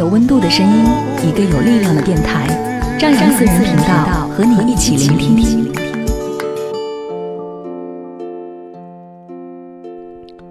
[0.00, 0.86] 有温度的声音，
[1.28, 2.46] 一个有力量的电台，
[2.98, 5.70] 张扬私人频道和你一起聆听。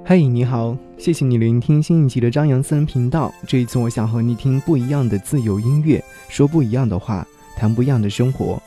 [0.06, 3.34] 嘿，你好，谢谢你聆听新一期的张扬私人频道。
[3.48, 7.26] 这一次，我想和你听不一样的自由音乐，说不一样的话，
[7.58, 8.62] 谈不一样的生活。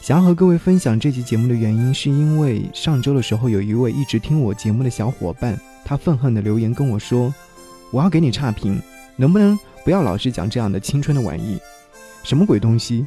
[0.00, 7.34] 想要和各位分享这期节目的原因，是因为上周的时候，有一位一直听我节目的小伙伴，他愤恨的留言跟我说
[7.92, 8.80] ：“我要给你差评，
[9.16, 9.54] 能不能？”
[9.86, 11.60] 不要老是讲这样的青春的玩意，
[12.24, 13.06] 什么鬼东西？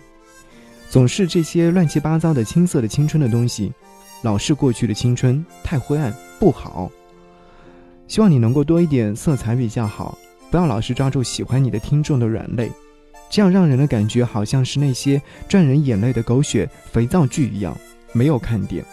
[0.90, 3.74] 总是这些乱七八糟的青涩的青春的东西，
[4.22, 6.90] 老是过去的青春太灰暗不好。
[8.08, 10.18] 希望你能够多一点色彩比较好，
[10.50, 12.72] 不要老是抓住喜欢你的听众的软肋，
[13.30, 17.78] 这样让人的感觉好像是那些赚人眼泪的狗血肥皂剧一样，
[18.14, 18.86] 没有看点。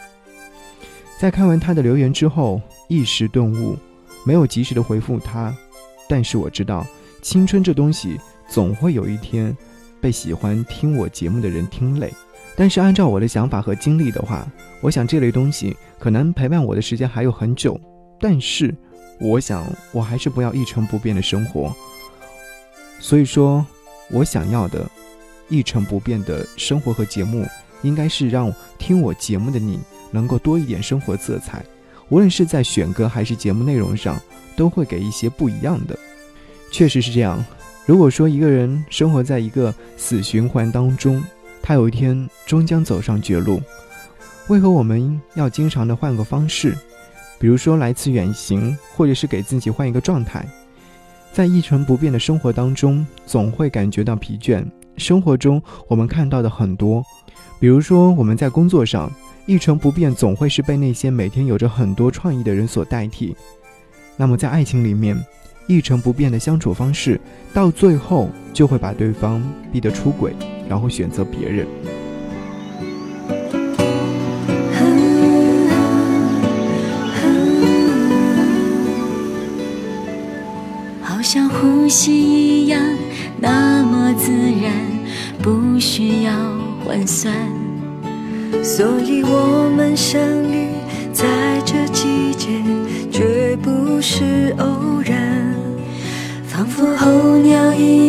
[1.20, 3.76] 在看完他的留言之后，一时顿悟，
[4.24, 5.56] 没有及时的回复他，
[6.08, 6.84] 但是我知道。
[7.26, 9.54] 青春这东西，总会有一天
[10.00, 12.14] 被喜欢听我节目的人听累。
[12.54, 14.46] 但是按照我的想法和经历的话，
[14.80, 17.80] 我想这类东西可能陪伴我的时间还有很久。
[18.20, 18.72] 但是，
[19.18, 21.74] 我想我还是不要一成不变的生活。
[23.00, 23.66] 所以说，
[24.12, 24.88] 我想要的，
[25.48, 27.44] 一成不变的生活和节目，
[27.82, 29.80] 应该是让听我节目的你
[30.12, 31.64] 能够多一点生活色彩。
[32.08, 34.16] 无论是在选歌还是节目内容上，
[34.56, 35.98] 都会给一些不一样的。
[36.76, 37.42] 确实是这样。
[37.86, 41.24] 如果说一个人生活在一个死循环当中，
[41.62, 43.62] 他有一天终将走上绝路。
[44.48, 46.76] 为何我们要经常的换个方式？
[47.38, 50.46] 比如说来次远行，或者是给自己换一个状态。
[51.32, 54.62] 在一成不变的生活当中，总会感觉到疲倦。
[54.98, 57.02] 生活中我们看到的很多，
[57.58, 59.10] 比如说我们在工作上
[59.46, 63.34] 一成不变，总会是被那些每天有着很多创意的人所代替。
[64.14, 65.18] 那么在爱情里面。
[65.66, 67.20] 一成不变的相处方式，
[67.52, 70.34] 到最后就会把对方逼得出轨，
[70.68, 71.66] 然后选择别人。
[81.02, 82.80] 好像呼吸一样，
[83.40, 84.72] 那么自然，
[85.42, 86.32] 不需要
[86.84, 87.34] 换算。
[88.62, 90.65] 所以我们相遇
[91.16, 92.62] 在这季节，
[93.10, 95.54] 绝不是偶然。
[96.46, 98.05] 仿佛候鸟一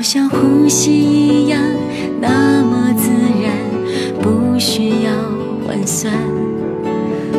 [0.00, 1.60] 好像呼吸一样
[2.22, 3.10] 那么自
[3.42, 3.52] 然，
[4.22, 5.12] 不需要
[5.66, 6.10] 换算，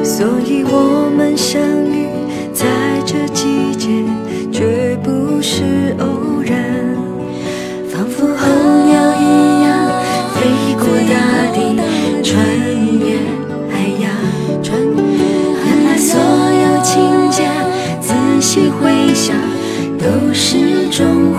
[0.03, 2.05] 所以我们相遇
[2.53, 2.67] 在
[3.03, 3.89] 这季节，
[4.51, 6.63] 绝不是偶然。
[7.89, 8.47] 仿佛候
[8.85, 9.89] 鸟一样
[10.35, 11.17] 飞过大
[11.55, 11.81] 地，
[12.21, 12.45] 穿
[12.99, 13.17] 越
[13.71, 14.05] 海洋，
[15.65, 17.41] 原来所有情节
[17.99, 19.35] 仔细回想，
[19.97, 21.31] 都是种。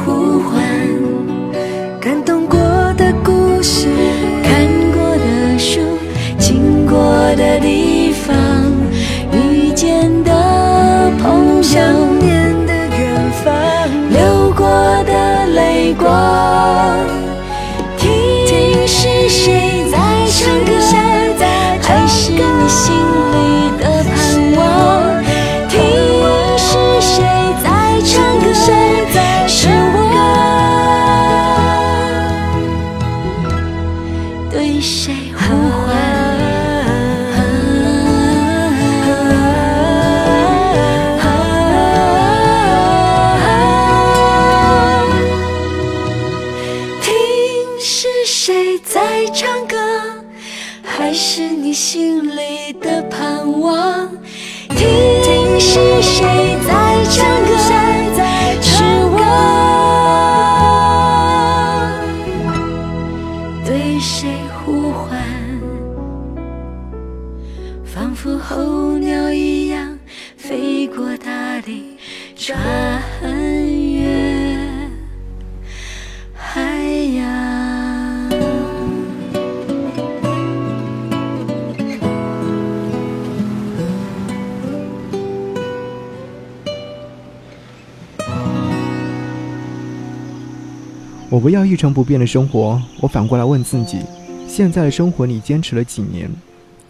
[91.32, 94.02] 我不要一成不变的生活，我反过来问自己：
[94.46, 96.30] 现在的生活你坚持了几年？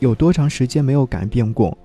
[0.01, 1.79] 有多长时间没有改变过？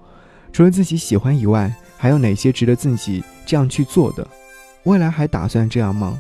[0.52, 4.28] 除了自己喜欢以外，还有哪些值得自己这样去做的？
[4.86, 6.20] 未来还打算这样吗？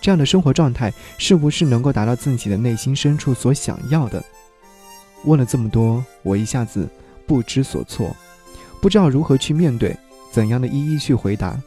[0.00, 4.24] 这样的生活状态是不是能够达到自己的内心深处所想要的？
[5.24, 6.88] 问了这么多，我一下子
[7.26, 8.14] 不知所措，
[8.80, 9.96] 不知道如何去面对，
[10.30, 11.60] 怎样的一一去回答。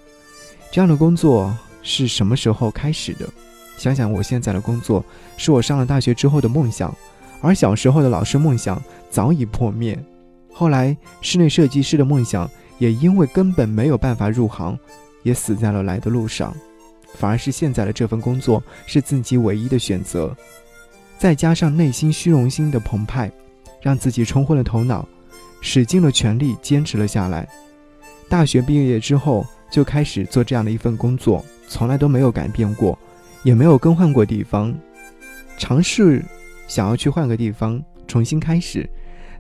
[0.71, 3.27] 这样的工作是什么时候开始的？
[3.77, 5.06] 想想我现在的工作，
[5.38, 6.94] 是我上了大学之后的梦想，
[7.39, 9.97] 而小时候的老师梦想早已破灭。
[10.51, 14.77] 后来室内设计师的梦想也因为根本没有办法入行，
[15.21, 16.53] 也死在了来的路上。
[17.13, 20.35] 反而是现在的这份工作是自己唯一的选择。
[21.18, 23.31] 再加上内心虚荣心的澎湃，
[23.81, 25.07] 让自己冲昏了头脑，
[25.62, 27.47] 使尽了全力坚持了下来。
[28.30, 32.97] 大学毕业之后就开始做这样的一份工作，从来都没有改变过。
[33.43, 34.73] 也没有更换过地方，
[35.57, 36.23] 尝试
[36.67, 38.89] 想要去换个地方重新开始，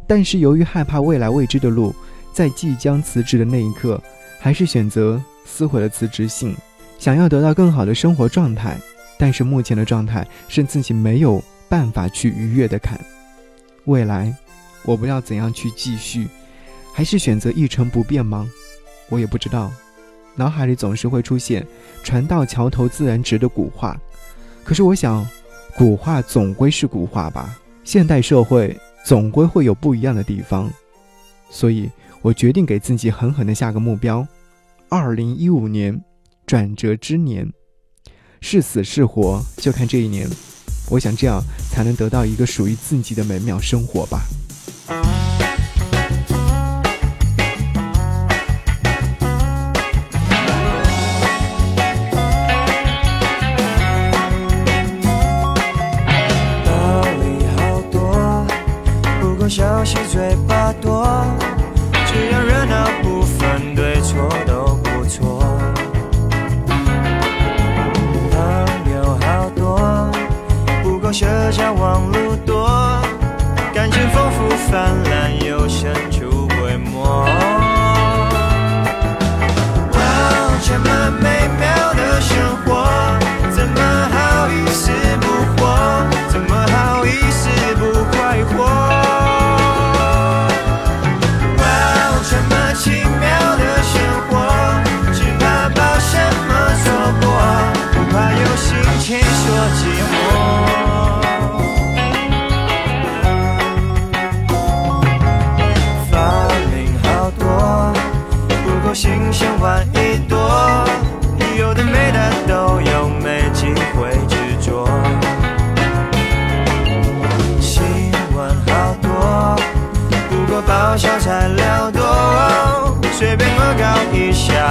[0.07, 1.93] 但是由于害怕未来未知的路，
[2.33, 4.01] 在即将辞职的那一刻，
[4.39, 6.55] 还是选择撕毁了辞职信，
[6.97, 8.77] 想要得到更好的生活状态，
[9.17, 12.99] 但是目前的状态是自己没有办法去逾越的坎。
[13.85, 14.33] 未来，
[14.83, 16.27] 我不要怎样去继续，
[16.93, 18.47] 还是选择一成不变吗？
[19.09, 19.71] 我也不知道。
[20.37, 21.65] 脑海里总是会出现
[22.03, 23.99] “船到桥头自然直”的古话，
[24.63, 25.27] 可是我想，
[25.75, 27.59] 古话总归是古话吧。
[27.83, 30.71] 现代社会总归会有不一样的地方，
[31.49, 31.89] 所以
[32.21, 34.25] 我决定给自己狠狠的下个目标：
[34.89, 35.99] 二零一五年，
[36.45, 37.51] 转折之年，
[38.39, 40.29] 是死是活就看这一年。
[40.89, 41.41] 我想这样
[41.71, 44.21] 才能得到一个属于自己的美妙生活吧。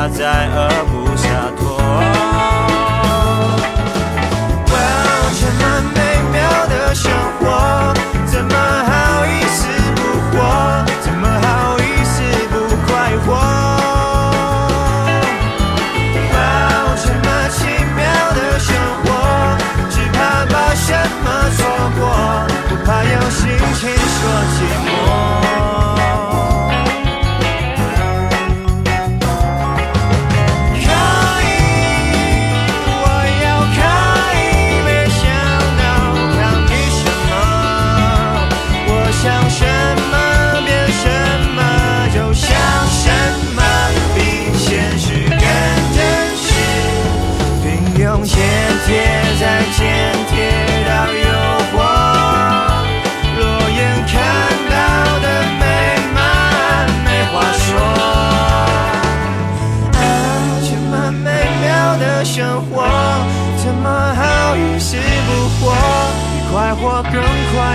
[0.08, 1.26] 在而不洒
[1.58, 1.76] 脱。
[4.70, 4.75] 哇，
[5.35, 5.62] 这么
[5.94, 5.99] 美
[6.32, 6.35] 妙
[6.68, 7.04] 的生
[7.40, 7.44] 活，
[8.25, 8.54] 怎么
[8.87, 8.90] 还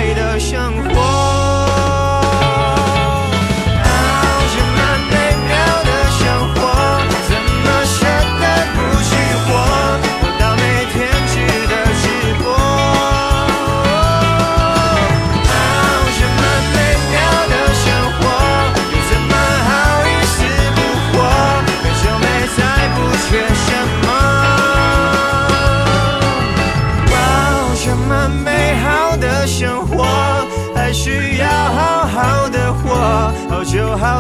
[0.02, 0.31] light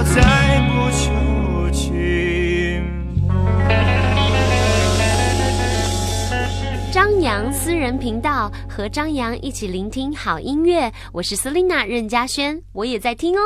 [0.03, 0.81] 再不。
[6.91, 13.39] 张扬私人频道和张扬一起聆听好音乐，我是 Selina 任嘉轩，我也在听哦。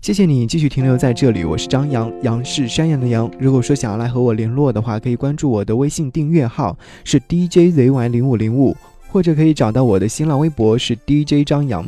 [0.00, 3.28] 谢谢你继续停留在这里，我是张扬，杨是山羊的羊。
[3.38, 8.76] 如果说想要来和我联络的话，可以关注我的微信订阅号是 DJZY 零五零五，
[9.08, 11.84] 或者可以找到我的新浪微博是 DJ 张扬。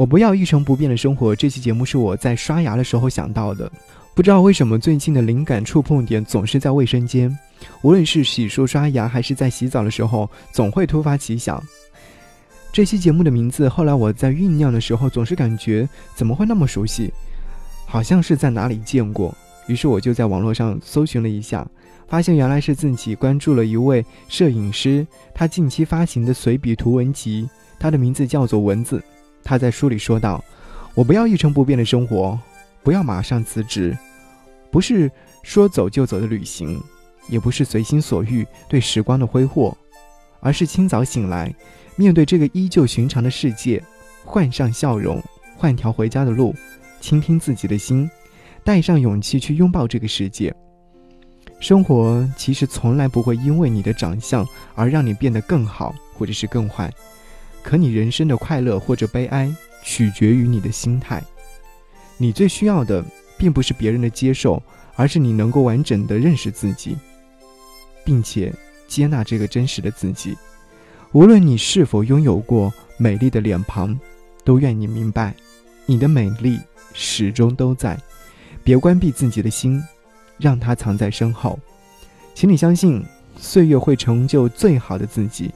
[0.00, 1.36] 我不要一成不变的生活。
[1.36, 3.70] 这期节目是我在刷牙的时候想到的，
[4.14, 7.38] 不知道为什么最近的灵感触碰点总是在卫生间，
[7.82, 11.62] 无论是洗漱刷牙还是在洗澡的时候，总会突发奇想。
[12.72, 17.12] 这期节目的名字，后来我在酝酿的时候，总是感觉怎么会那么熟悉，
[17.84, 19.34] 好像是在哪里见过。
[19.66, 21.68] 于是我就在网络上搜寻了一下，
[22.08, 27.46] 发现原来是自己关注了一位摄影师，他近期发行的随笔图文集，
[27.78, 28.98] 他的名字叫做蚊子。
[29.42, 30.44] 他在书里说道
[30.94, 32.38] ：“我不要一成不变的生活，
[32.82, 33.96] 不要马上辞职，
[34.70, 35.10] 不是
[35.42, 36.80] 说走就走的旅行，
[37.28, 39.76] 也不是随心所欲对时光的挥霍，
[40.40, 41.54] 而是清早醒来。”
[41.96, 43.82] 面对这个依旧寻常的世界，
[44.24, 45.22] 换上笑容，
[45.54, 46.54] 换条回家的路，
[46.98, 48.10] 倾听自己的心，
[48.64, 50.54] 带上勇气去拥抱这个世界。
[51.58, 56.90] 生活其实从来不会因为你的长相而让你变得更好，或者是更坏。
[57.62, 61.22] 可你人生的快乐或者悲哀，取决于你的心态。
[62.16, 63.04] 你最需要的，
[63.38, 64.62] 并不是别人的接受，
[64.94, 66.96] 而是你能够完整的认识自己，
[68.04, 68.52] 并且
[68.86, 70.36] 接纳这个真实的自己。
[71.12, 73.98] 无论你是否拥有过美丽的脸庞，
[74.44, 75.34] 都愿你明白，
[75.86, 76.58] 你的美丽
[76.92, 77.98] 始终都在。
[78.62, 79.82] 别关闭自己的心，
[80.38, 81.58] 让它藏在身后。
[82.34, 83.02] 请你相信，
[83.36, 85.50] 岁月会成就最好的自己，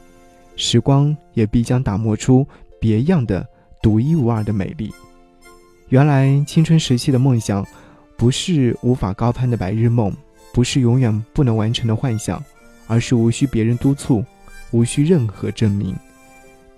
[0.57, 2.47] 时光也必将打磨出
[2.81, 3.47] 别样的
[3.83, 4.93] 独一无二的美丽。
[5.89, 7.67] 原来青春时期的梦想，
[8.17, 10.13] 不是无法高攀的白日梦，
[10.53, 12.43] 不是永远不能完成的幻想，
[12.87, 14.25] 而是无需别人督促。
[14.71, 15.95] 无需任何证明，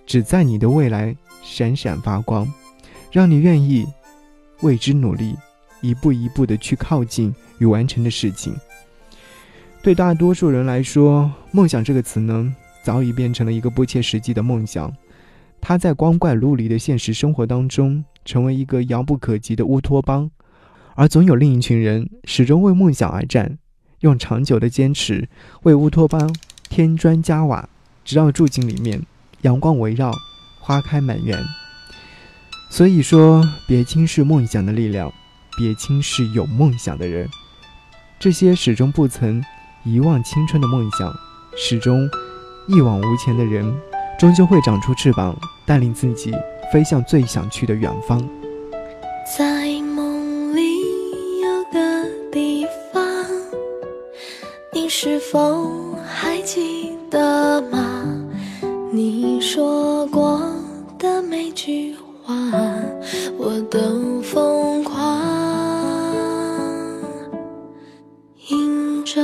[0.04, 2.46] 只在你的未来闪闪发光，
[3.10, 3.86] 让你愿意
[4.60, 5.34] 为之努力，
[5.80, 8.54] 一步一步的去靠近与完成的事情。
[9.82, 12.54] 对大多数人来说，梦想这个词呢，
[12.86, 14.94] 早已变成了一个不切实际的梦想。
[15.60, 20.30] 它在光怪陆离的现实生活当中，成为一个遥不可及的乌托邦。
[20.94, 23.58] 而总有另一群人，始终为梦想而战，
[24.02, 25.28] 用长久的坚持
[25.64, 26.32] 为乌托邦
[26.68, 27.68] 添砖加瓦。
[28.04, 29.02] 直到住进里面，
[29.40, 30.12] 阳光围绕，
[30.60, 31.36] 花开满园。
[32.70, 35.12] 所以说，别轻视梦想的力量，
[35.58, 37.28] 别轻视有梦想的人。
[38.20, 39.42] 这些始终不曾
[39.84, 41.12] 遗忘青春的梦想，
[41.56, 42.08] 始终
[42.68, 43.72] 一往无前的人，
[44.18, 46.32] 终究会长出翅膀，带领自己
[46.72, 48.18] 飞向最想去的远方。
[49.36, 50.62] 在梦里
[51.42, 53.04] 有个地方，
[54.72, 58.04] 你是否还记得吗？
[58.92, 60.42] 你说过
[60.98, 61.94] 的每句
[62.24, 62.34] 话，
[63.38, 65.22] 我都疯狂。
[68.48, 69.20] 迎着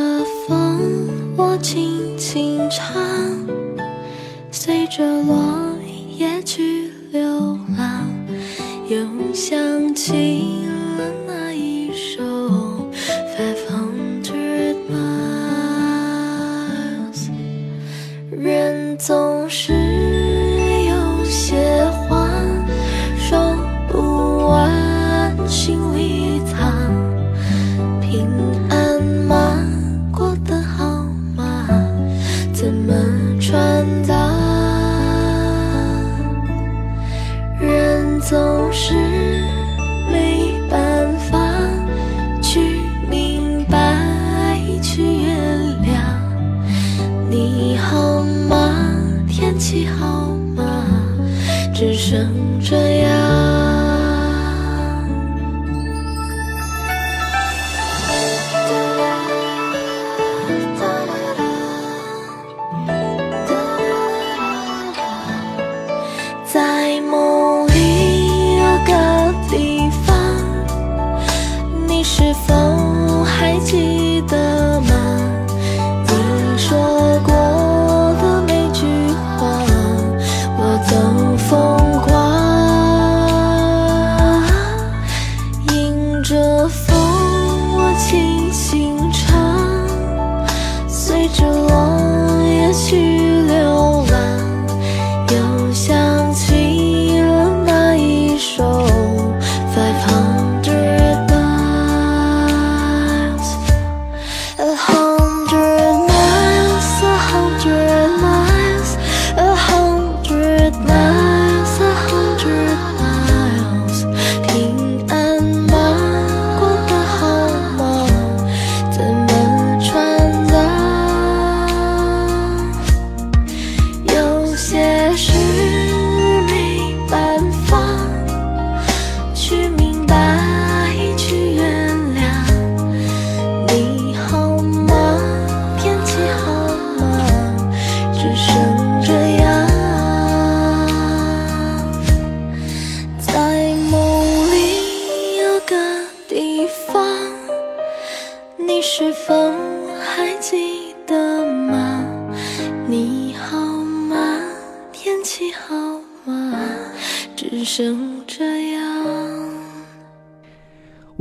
[0.47, 2.93] 风，我轻轻唱，
[4.95, 5.42] 着落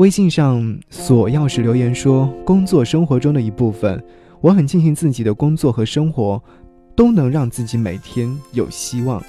[0.02, 4.04] 微信上锁钥匙留言说：“工作生活中的一部分，
[4.42, 6.42] 我很庆幸自己的工作和生活
[6.96, 9.24] 都能让自己每天有希望。”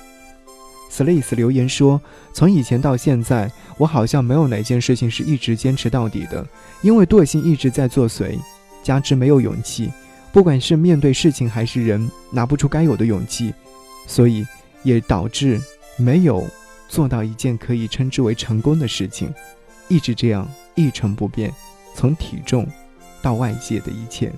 [0.88, 2.00] s l a c e 留言说
[2.32, 6.42] ：“从以前到现在，我好像没有哪件事情是一直坚持到底的，
[6.80, 8.38] 因为惰性一直在作祟，
[8.82, 9.90] 加之没有勇气，
[10.32, 13.52] 不管是面对事情还是人，拿不出该有的勇气，
[14.06, 14.46] 所以
[14.84, 15.60] 也导致
[15.98, 16.42] 没有
[16.88, 19.30] 做到一件可以称之为成功的事情，
[19.88, 21.52] 一直这样一成不变，
[21.94, 22.66] 从体重
[23.20, 24.32] 到外界的一切。”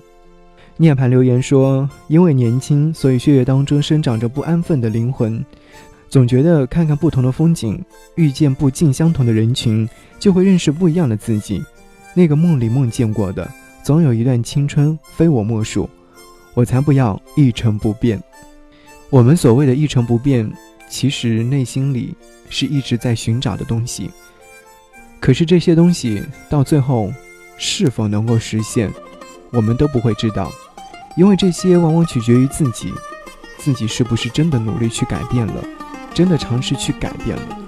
[0.77, 5.43] 涅槃留言说：“因为年轻，所以血液当中生长着不安分的灵魂。”
[6.09, 7.83] 总觉得看看不同的风景，
[8.15, 9.87] 遇见不尽相同的人群，
[10.19, 11.63] 就会认识不一样的自己。
[12.13, 13.49] 那个梦里梦见过的，
[13.83, 15.89] 总有一段青春非我莫属。
[16.53, 18.21] 我才不要一成不变。
[19.09, 20.49] 我们所谓的一成不变，
[20.89, 22.15] 其实内心里
[22.49, 24.09] 是一直在寻找的东西。
[25.19, 27.11] 可是这些东西到最后
[27.57, 28.91] 是否能够实现，
[29.51, 30.51] 我们都不会知道，
[31.17, 32.93] 因为这些往往取决于自己，
[33.57, 35.63] 自己是不是真的努力去改变了。
[36.13, 37.64] 真的尝试去改变了。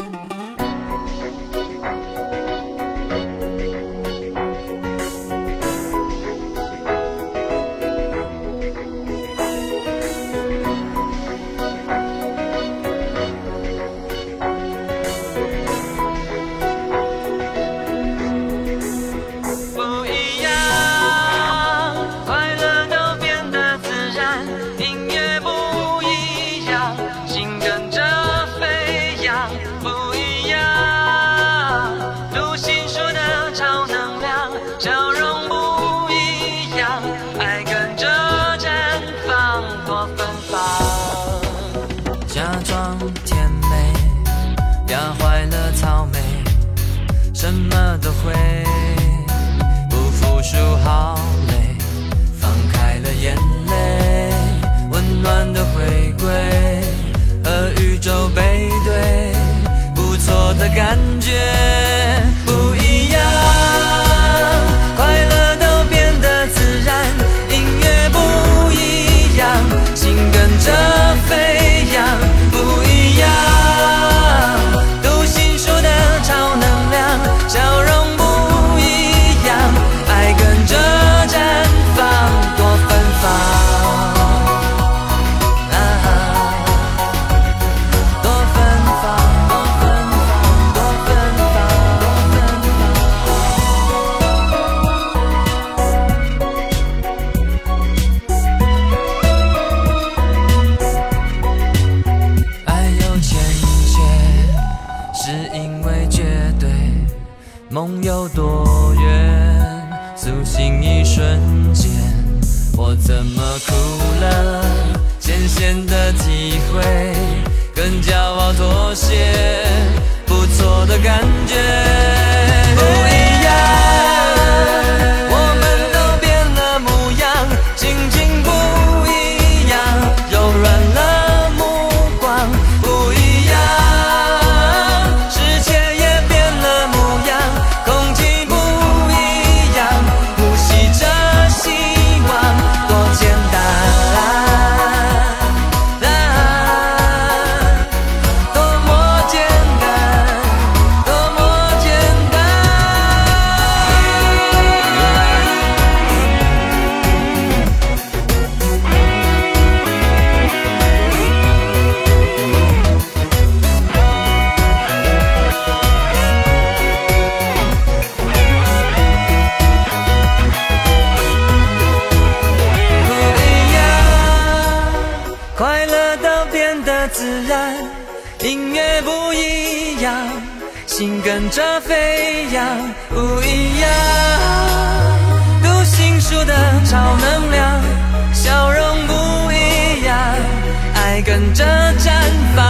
[191.27, 191.65] 跟着
[191.99, 192.09] 绽
[192.55, 192.66] 放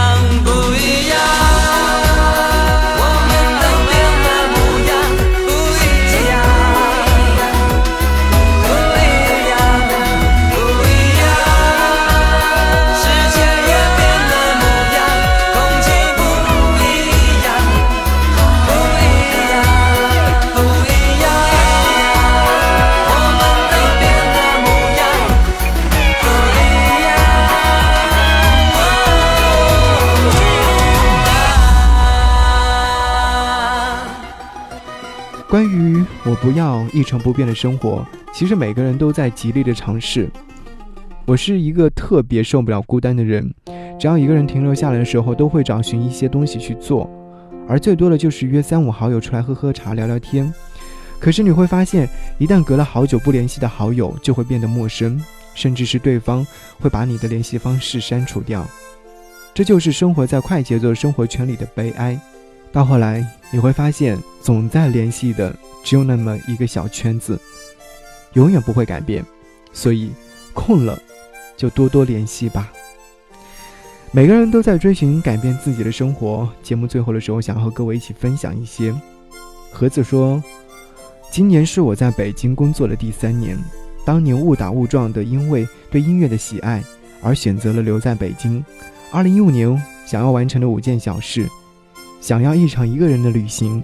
[36.24, 40.28] 我不要一成不变的生活，其实每个人都在极力的尝试。
[41.24, 43.52] 我是一个特别受不了孤单的人，
[43.98, 47.08] 只要一个人停留下来的时候，都会找寻一些东西去做，
[47.68, 50.52] 而最多的就是约三五好友出来喝喝茶、聊聊天。
[51.18, 55.22] 可是你会发现，一旦隔了好久不联系的好友，就会变得陌生，
[55.54, 56.46] 甚至是对方
[56.78, 58.66] 会把你的联系方式删除掉。
[59.52, 62.18] 这就是生活在快节奏生活圈里的悲哀。
[62.72, 65.54] 到后来，你会发现，总在联系的
[65.84, 67.38] 只有那么一个小圈子，
[68.34, 69.24] 永远不会改变。
[69.72, 70.12] 所以，
[70.52, 70.98] 空了
[71.56, 72.72] 就多多联系吧。
[74.10, 76.48] 每个人都在追寻改变自己的生活。
[76.62, 78.94] 节目最后的时候，想和各位一起分享一些。
[79.72, 80.42] 盒子说。
[81.30, 83.54] 今年是我在北京工作的第三年，
[84.02, 86.82] 当年误打误撞的，因为对音乐的喜爱
[87.22, 88.64] 而选择了留在北京。
[89.12, 89.70] 二零一五年，
[90.06, 91.46] 想要完成的五件小事：
[92.20, 93.82] 想要一场一个人的旅行，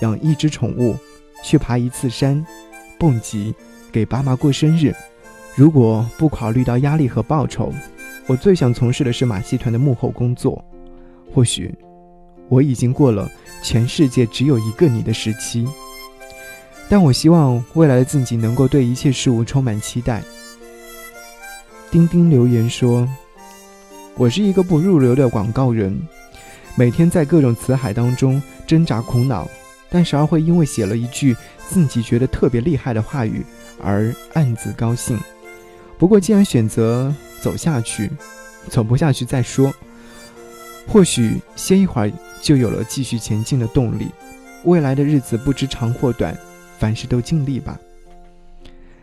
[0.00, 0.96] 养一只宠物，
[1.44, 2.44] 去爬一次山，
[2.98, 3.54] 蹦极，
[3.92, 4.94] 给爸妈过生日。
[5.54, 7.72] 如果不考虑到压力和报酬，
[8.26, 10.62] 我最想从事的是马戏团的幕后工作。
[11.32, 11.74] 或许，
[12.48, 13.30] 我已经过了
[13.62, 15.66] 全世界只有一个你的时期。
[16.88, 20.22] 但我希望未来的自己能够对一切事物充满期待。
[21.90, 23.08] 钉钉留言说
[24.16, 26.00] ：“我是一个不入流的广告人，
[26.78, 29.48] 每天在各种词海当中挣扎苦恼，
[29.88, 31.34] 但时而会因为写了一句
[31.66, 33.42] 自己觉得特别厉害的话语
[33.82, 35.18] 而暗自高兴。
[35.96, 38.10] 不过既然选择走下去，
[38.68, 39.72] 走不下去再说，
[40.86, 42.12] 或许歇一会儿
[42.42, 44.08] 就有了继续前进的动力。
[44.64, 46.36] 未来的日子不知长或短。”
[46.78, 47.80] 凡事都尽力吧。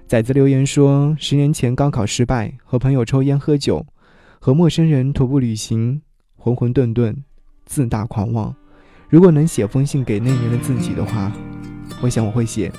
[0.08, 3.84] 崽子留言说：十年前高考失败，和朋友抽烟喝酒，
[4.38, 6.04] 和陌生人徒步旅行，
[6.38, 7.16] 浑浑沌沌，
[7.66, 8.54] 自大狂妄。
[9.10, 11.32] 如果能写封信给那年的自己的话，
[12.02, 12.72] 我想我会写：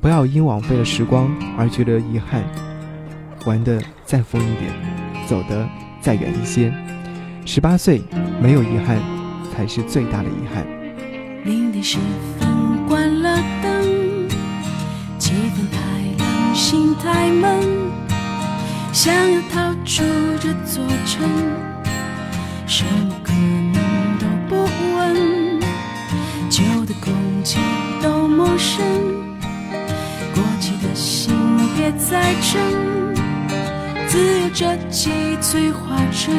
[0.00, 2.44] 不要因枉费了时光而觉得遗憾，
[3.46, 4.72] 玩的再疯一点，
[5.26, 5.68] 走的
[6.00, 6.72] 再远一些。
[7.46, 8.02] 十八岁
[8.42, 8.98] 没有遗憾，
[9.54, 10.66] 才是最大的遗憾。
[11.44, 11.98] 零点十
[12.38, 13.84] 分关了灯。
[15.18, 15.78] 气氛太
[16.18, 17.60] 冷，心太闷，
[18.92, 20.02] 想要逃出
[20.38, 21.26] 这座城，
[34.56, 35.10] 这几
[35.42, 36.32] 催化成，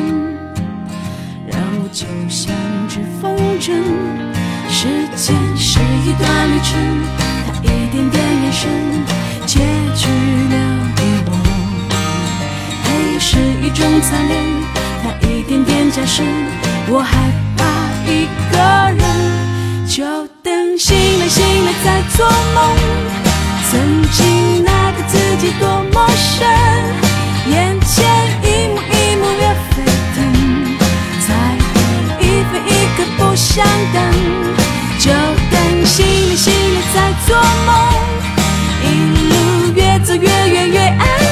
[1.45, 2.55] 让我就像
[2.87, 3.73] 只风筝。
[4.69, 6.79] 时间是一段旅程。
[7.45, 8.71] 它一点点延伸，
[9.45, 9.59] 结
[9.97, 10.07] 局
[10.47, 10.55] 留
[10.95, 11.31] 给我。
[12.85, 14.33] 黑夜是一种残忍，
[15.03, 16.25] 它一点点加深。
[16.87, 17.17] 我害
[17.57, 17.65] 怕
[18.09, 18.55] 一个
[18.95, 22.25] 人，就等醒来，醒来再做
[22.55, 22.57] 梦。
[23.69, 26.47] 曾经那个自己多陌生，
[33.35, 34.01] 不想等。
[34.97, 37.69] 就等醒了，醒了再做梦，
[38.81, 38.83] 一
[39.27, 39.33] 路
[39.75, 41.24] 越走越远越安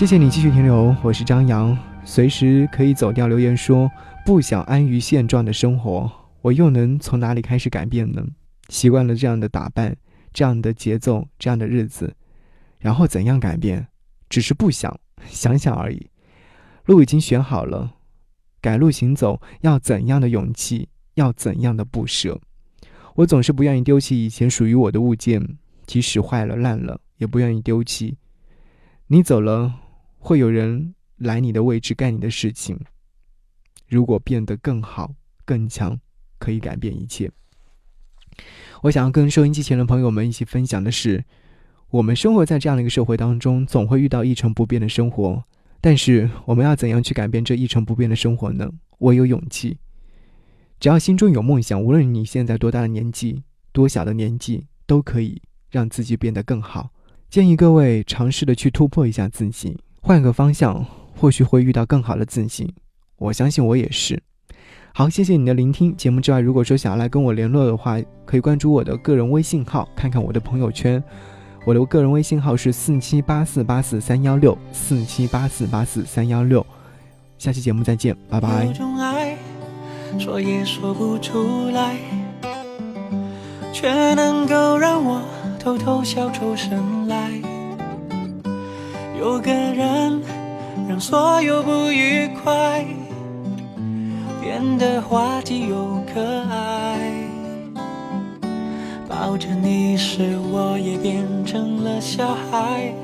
[0.00, 3.28] 谢谢你继续停留，我是张扬，随时可以走掉。
[3.28, 3.86] 留言说
[4.24, 6.10] 不想安于现状的生活，
[6.40, 8.24] 我又能从哪里开始改变呢？
[8.70, 9.94] 习惯了这样的打扮，
[10.32, 12.16] 这样的节奏，这样的日子，
[12.78, 13.88] 然后怎样改变？
[14.30, 16.06] 只是不想，想想而已。
[16.86, 17.92] 路已经选好了，
[18.62, 20.88] 改路行走要怎样的勇气？
[21.16, 22.40] 要怎样的不舍？
[23.16, 28.16] 我总是不愿意丢弃以前属于我的物件，即使坏了烂了，也不愿意丢弃。
[29.08, 29.74] 你走了。
[30.20, 32.78] 会有人来你的位置干你的事情。
[33.88, 35.12] 如果变得更好、
[35.44, 35.98] 更强，
[36.38, 37.28] 可以改变一切。
[38.82, 41.24] 我想要跟收音机前的朋友们一起分享的是，
[41.88, 45.42] 我们生活在这样的一个社会当中，总会遇到一成不变的生活。
[45.80, 48.70] 但是，我们要怎样去改变这一成不变的生活呢？
[48.98, 49.78] 我有勇气。
[50.78, 56.90] 只要心中有梦想，无论你现在多大的年纪、多小的年纪，都可以让自己变得更好。
[57.28, 59.78] 建议各位尝试的去突破一下自己。
[60.00, 60.84] 换个方向，
[61.16, 62.74] 或许会遇到更好的自己。
[63.18, 64.22] 我相信我也是。
[64.92, 65.96] 好，谢谢你的聆听。
[65.96, 71.02] 节目之外，如果说想要来跟我联络的话，可以关注我的个人微信号，看看我的朋友圈。
[71.66, 76.64] 我的个人微信号是四七八四八四三幺六四七八四八四三幺六。
[77.38, 78.72] 下期节目再见，拜拜有。
[78.72, 79.36] 种爱，
[80.18, 81.96] 说也说不出来，
[83.72, 85.22] 却能够让我
[85.58, 87.59] 偷偷笑出声来。
[89.20, 90.22] 有个人，
[90.88, 92.82] 让所有不愉快
[94.40, 96.98] 变得滑稽又可爱。
[99.06, 102.94] 抱着你时，我也变成了小孩。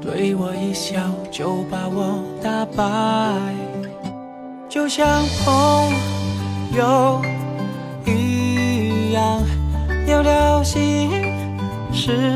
[0.00, 0.98] 对我一笑
[1.30, 3.54] 就把我打败，
[4.68, 5.06] 就像
[5.44, 5.94] 朋
[6.76, 7.22] 友
[8.04, 9.40] 一样
[10.06, 11.08] 聊聊心
[11.92, 12.34] 事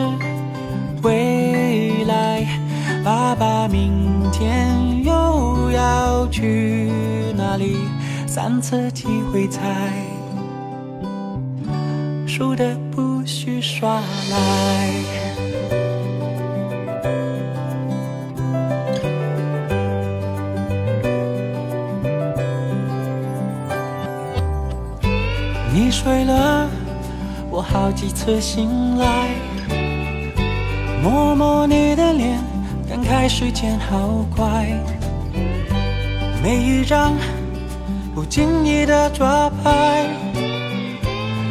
[1.07, 2.45] 未来。
[3.05, 6.90] 爸爸明天又要去
[7.37, 7.77] 哪里？
[8.27, 9.62] 三次机会猜，
[12.27, 14.92] 输的不许耍赖。
[25.73, 26.69] 你睡了，
[27.51, 29.29] 我好几次醒来，
[31.09, 32.37] 摸摸你的脸，
[32.88, 34.66] 感慨时间好快，
[36.42, 37.14] 每一张
[38.12, 40.05] 不经意的抓拍，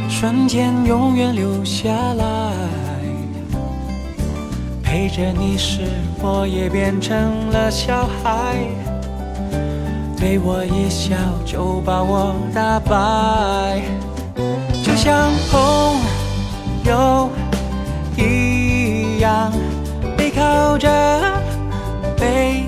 [0.09, 2.51] 瞬间永远留下来。
[4.83, 5.83] 陪着你时，
[6.21, 8.57] 我也变成了小孩。
[10.17, 11.15] 对我一笑
[11.45, 13.81] 就把我打败，
[14.83, 15.95] 就像朋
[16.83, 17.29] 友
[18.17, 18.64] 一
[19.25, 19.51] 样，
[20.15, 20.87] 背靠着
[22.15, 22.63] 背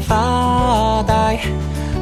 [0.00, 1.40] 发呆，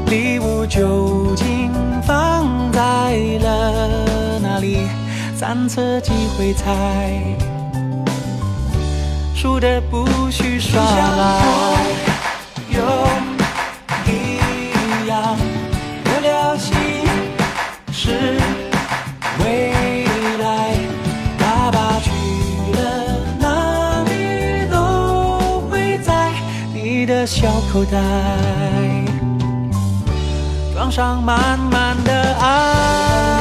[0.07, 4.87] 礼物究竟放在了哪里？
[5.35, 7.23] 三次机会猜，
[9.35, 11.99] 输的不许耍赖。
[27.72, 27.98] 口袋，
[30.74, 33.39] 装上满满的爱。